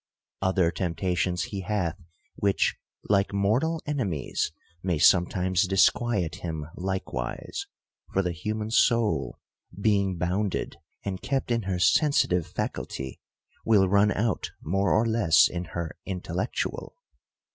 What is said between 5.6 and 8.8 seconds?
disquiet him like wise; for the human